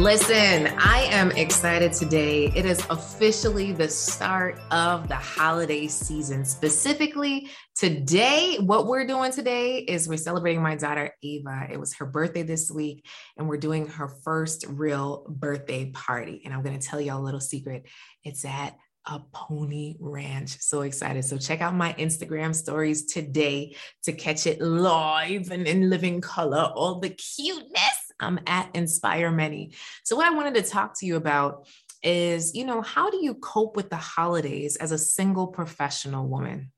[0.00, 2.46] Listen, I am excited today.
[2.56, 6.46] It is officially the start of the holiday season.
[6.46, 11.66] Specifically, today, what we're doing today is we're celebrating my daughter, Ava.
[11.70, 13.04] It was her birthday this week,
[13.36, 16.40] and we're doing her first real birthday party.
[16.46, 17.86] And I'm going to tell y'all a little secret
[18.24, 20.60] it's at a pony ranch.
[20.60, 21.26] So excited.
[21.26, 26.72] So check out my Instagram stories today to catch it live and in living color,
[26.74, 29.72] all the cuteness I'm at Inspire Many.
[30.04, 31.66] So, what I wanted to talk to you about
[32.02, 36.72] is, you know, how do you cope with the holidays as a single professional woman?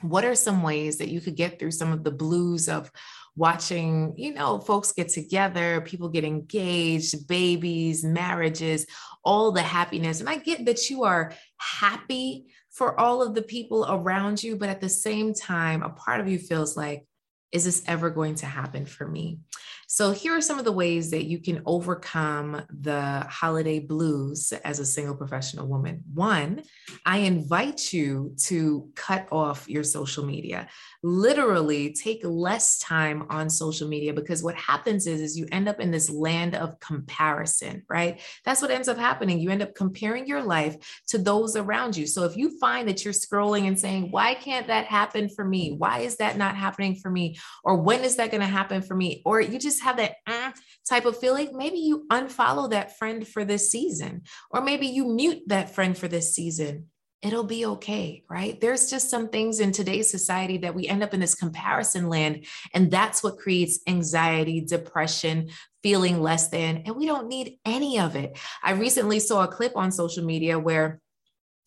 [0.00, 2.90] What are some ways that you could get through some of the blues of
[3.36, 8.86] watching, you know, folks get together, people get engaged, babies, marriages,
[9.24, 10.20] all the happiness.
[10.20, 14.68] And I get that you are happy for all of the people around you, but
[14.68, 17.06] at the same time, a part of you feels like,
[17.54, 19.38] is this ever going to happen for me?
[19.86, 24.80] So, here are some of the ways that you can overcome the holiday blues as
[24.80, 26.02] a single professional woman.
[26.12, 26.62] One,
[27.06, 30.68] I invite you to cut off your social media.
[31.02, 35.78] Literally, take less time on social media because what happens is, is you end up
[35.78, 38.20] in this land of comparison, right?
[38.44, 39.38] That's what ends up happening.
[39.38, 40.76] You end up comparing your life
[41.08, 42.06] to those around you.
[42.06, 45.72] So, if you find that you're scrolling and saying, Why can't that happen for me?
[45.72, 47.36] Why is that not happening for me?
[47.62, 49.22] Or when is that going to happen for me?
[49.24, 50.52] Or you just have that uh,
[50.88, 55.42] type of feeling, maybe you unfollow that friend for this season, or maybe you mute
[55.46, 56.86] that friend for this season.
[57.22, 58.60] It'll be okay, right?
[58.60, 62.44] There's just some things in today's society that we end up in this comparison land.
[62.74, 65.48] And that's what creates anxiety, depression,
[65.82, 66.82] feeling less than.
[66.84, 68.38] And we don't need any of it.
[68.62, 71.00] I recently saw a clip on social media where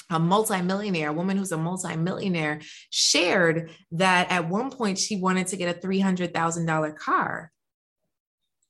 [0.10, 5.58] a multimillionaire, a woman who's a multimillionaire, shared that at one point she wanted to
[5.58, 7.52] get a $300,000 car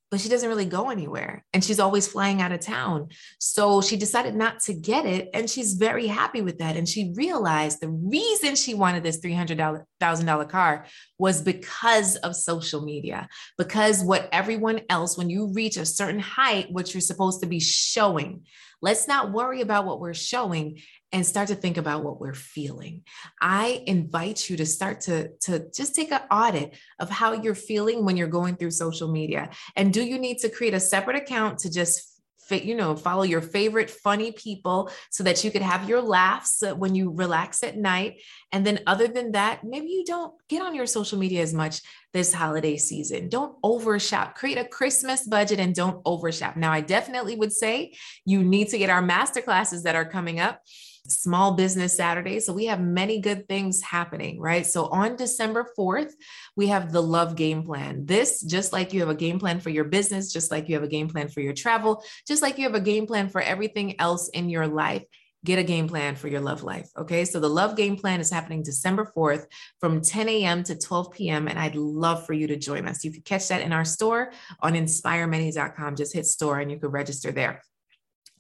[0.10, 3.10] but she doesn't really go anywhere and she's always flying out of town.
[3.40, 6.78] So she decided not to get it and she's very happy with that.
[6.78, 10.86] And she realized the reason she wanted this $300,000 car
[11.20, 13.28] was because of social media,
[13.58, 17.60] because what everyone else, when you reach a certain height, what you're supposed to be
[17.60, 18.44] showing.
[18.82, 20.80] Let's not worry about what we're showing
[21.12, 23.04] and start to think about what we're feeling.
[23.42, 28.04] I invite you to start to, to just take an audit of how you're feeling
[28.04, 29.50] when you're going through social media.
[29.76, 32.14] And do you need to create a separate account to just
[32.50, 36.74] you know follow your favorite funny people so that you could have your laughs uh,
[36.74, 38.22] when you relax at night?
[38.54, 41.82] And then other than that maybe you don't get on your social media as much
[42.14, 43.28] this holiday season.
[43.28, 44.36] Don't overshop.
[44.36, 46.56] Create a christmas budget and don't overshop.
[46.56, 47.94] Now i definitely would say
[48.26, 50.62] you need to get our master classes that are coming up
[51.08, 52.40] Small Business Saturday.
[52.40, 54.66] So we have many good things happening, right?
[54.66, 56.12] So on December 4th,
[56.56, 58.06] we have the Love Game Plan.
[58.06, 60.84] This, just like you have a game plan for your business, just like you have
[60.84, 64.00] a game plan for your travel, just like you have a game plan for everything
[64.00, 65.04] else in your life
[65.48, 66.90] get a game plan for your love life.
[66.98, 67.24] Okay.
[67.24, 69.46] So the love game plan is happening December 4th
[69.80, 70.64] from 10 a.m.
[70.64, 71.48] to 12 p.m.
[71.48, 73.06] And I'd love for you to join us.
[73.06, 75.96] You can catch that in our store on inspiremany.com.
[75.96, 77.62] Just hit store and you can register there.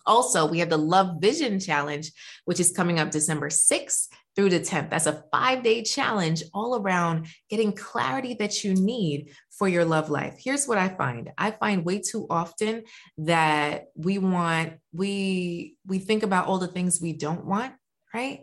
[0.07, 2.11] Also, we have the Love Vision Challenge,
[2.45, 4.07] which is coming up December 6th
[4.37, 4.91] through the 10th.
[4.91, 10.11] That's a five day challenge all around getting clarity that you need for your love
[10.11, 10.37] life.
[10.39, 12.83] Here's what I find I find way too often
[13.17, 17.73] that we want, we, we think about all the things we don't want,
[18.13, 18.41] right?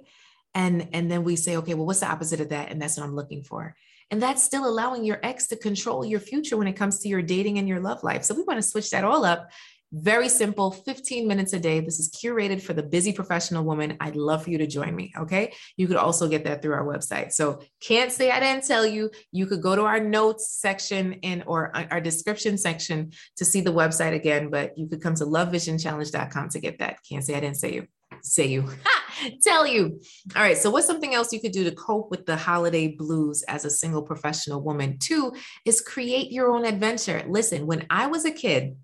[0.53, 2.71] And, and then we say, okay, well, what's the opposite of that?
[2.71, 3.77] And that's what I'm looking for.
[4.11, 7.23] And that's still allowing your ex to control your future when it comes to your
[7.23, 8.25] dating and your love life.
[8.25, 9.49] So we want to switch that all up
[9.95, 11.79] very simple, 15 minutes a day.
[11.79, 13.97] This is curated for the busy professional woman.
[14.01, 15.13] I'd love for you to join me.
[15.17, 15.53] Okay.
[15.77, 17.33] You could also get that through our website.
[17.33, 19.11] So can't say I didn't tell you.
[19.31, 23.61] You could go to our notes section in or uh, our description section to see
[23.61, 26.99] the website again, but you could come to lovevisionchallenge.com to get that.
[27.09, 27.87] Can't say I didn't say you.
[28.23, 28.69] Say you.
[29.43, 30.01] tell you.
[30.35, 30.57] All right.
[30.57, 33.71] So, what's something else you could do to cope with the holiday blues as a
[33.71, 34.99] single professional woman?
[34.99, 35.33] Two
[35.65, 37.25] is create your own adventure.
[37.29, 38.77] Listen, when I was a kid,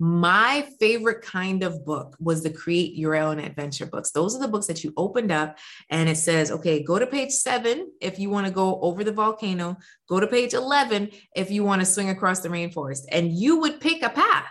[0.00, 4.12] my favorite kind of book was the create your own adventure books.
[4.12, 5.58] Those are the books that you opened up
[5.90, 9.12] and it says, okay, go to page seven if you want to go over the
[9.12, 9.76] volcano,
[10.08, 13.02] go to page 11 if you want to swing across the rainforest.
[13.12, 14.48] And you would pick a path.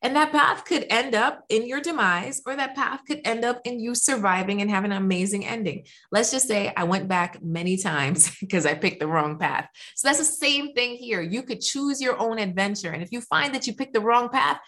[0.00, 3.62] And that path could end up in your demise, or that path could end up
[3.64, 5.86] in you surviving and having an amazing ending.
[6.12, 9.66] Let's just say I went back many times because I picked the wrong path.
[9.96, 11.22] So that's the same thing here.
[11.22, 12.90] You could choose your own adventure.
[12.90, 14.60] And if you find that you picked the wrong path,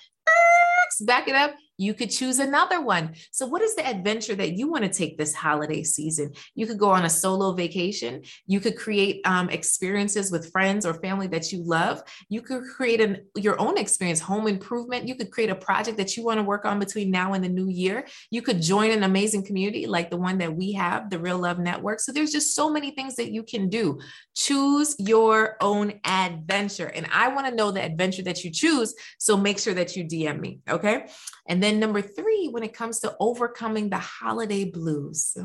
[1.00, 3.14] back it up you could choose another one.
[3.30, 6.32] So, what is the adventure that you want to take this holiday season?
[6.54, 8.22] You could go on a solo vacation.
[8.46, 12.02] You could create um, experiences with friends or family that you love.
[12.28, 15.06] You could create an, your own experience, home improvement.
[15.06, 17.48] You could create a project that you want to work on between now and the
[17.48, 18.06] new year.
[18.30, 21.58] You could join an amazing community like the one that we have, the Real Love
[21.58, 22.00] Network.
[22.00, 24.00] So, there's just so many things that you can do.
[24.34, 26.86] Choose your own adventure.
[26.86, 28.94] And I want to know the adventure that you choose.
[29.18, 30.60] So, make sure that you DM me.
[30.68, 31.06] Okay.
[31.48, 35.36] And then number three, when it comes to overcoming the holiday blues,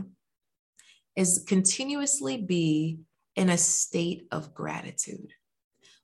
[1.16, 3.00] is continuously be
[3.36, 5.34] in a state of gratitude.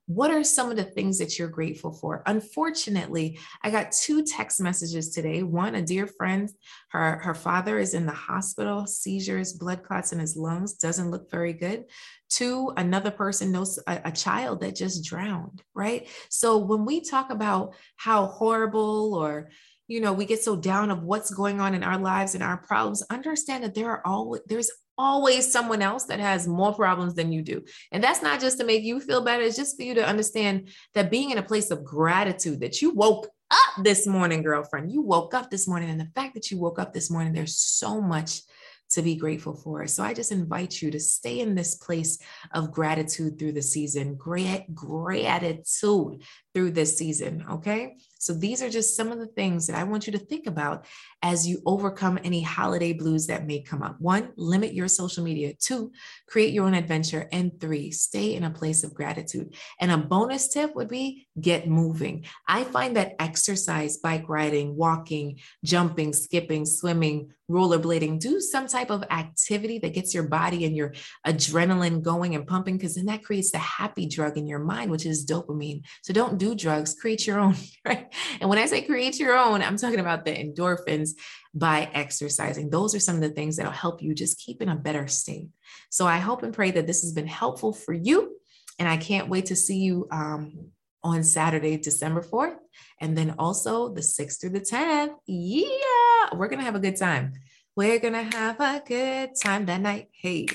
[0.06, 2.22] What are some of the things that you're grateful for?
[2.24, 5.42] Unfortunately, I got two text messages today.
[5.42, 6.48] One, a dear friend,
[6.92, 11.30] her, her father is in the hospital, seizures, blood clots in his lungs, doesn't look
[11.30, 11.84] very good.
[12.28, 16.08] Two, another person knows a, a child that just drowned, right?
[16.28, 19.50] So when we talk about how horrible or
[19.88, 22.58] you know we get so down of what's going on in our lives and our
[22.58, 27.32] problems understand that there are always there's always someone else that has more problems than
[27.32, 29.94] you do and that's not just to make you feel better it's just for you
[29.94, 34.42] to understand that being in a place of gratitude that you woke up this morning
[34.42, 37.32] girlfriend you woke up this morning and the fact that you woke up this morning
[37.32, 38.42] there's so much
[38.90, 39.86] to be grateful for.
[39.86, 42.18] So I just invite you to stay in this place
[42.52, 46.22] of gratitude through the season, great gratitude
[46.54, 47.44] through this season.
[47.50, 47.96] Okay.
[48.18, 50.86] So these are just some of the things that I want you to think about
[51.22, 54.00] as you overcome any holiday blues that may come up.
[54.00, 55.54] One, limit your social media.
[55.54, 55.92] Two,
[56.26, 57.28] create your own adventure.
[57.32, 59.54] And three, stay in a place of gratitude.
[59.80, 62.24] And a bonus tip would be get moving.
[62.46, 69.02] I find that exercise, bike riding, walking, jumping, skipping, swimming, rollerblading, do some type of
[69.10, 70.92] activity that gets your body and your
[71.26, 75.06] adrenaline going and pumping, because then that creates the happy drug in your mind, which
[75.06, 75.82] is dopamine.
[76.02, 77.54] So don't do drugs, create your own,
[77.86, 78.07] right?
[78.40, 81.10] And when I say create your own, I'm talking about the endorphins
[81.54, 82.70] by exercising.
[82.70, 85.48] Those are some of the things that'll help you just keep in a better state.
[85.90, 88.36] So I hope and pray that this has been helpful for you.
[88.78, 90.70] And I can't wait to see you um,
[91.02, 92.56] on Saturday, December 4th,
[93.00, 95.14] and then also the 6th through the 10th.
[95.26, 97.32] Yeah, we're going to have a good time.
[97.74, 100.08] We're going to have a good time that night.
[100.12, 100.46] Hey,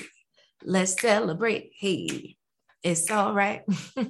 [0.62, 1.72] let's celebrate.
[1.78, 2.36] Hey.
[2.84, 3.62] It's all right.
[3.96, 4.04] all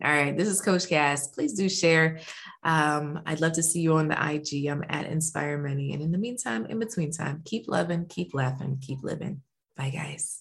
[0.00, 0.36] right.
[0.36, 1.26] This is Coach Cass.
[1.26, 2.20] Please do share.
[2.62, 4.66] Um, I'd love to see you on the IG.
[4.66, 5.92] I'm at Inspire Many.
[5.92, 9.42] And in the meantime, in between time, keep loving, keep laughing, keep living.
[9.76, 10.38] Bye, guys.